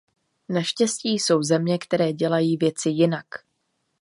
Naštěstí, 0.49 1.13
jsou 1.13 1.43
země, 1.43 1.77
které 1.77 2.13
dělají 2.13 2.57
věci 2.57 2.89
jinak! 2.89 3.25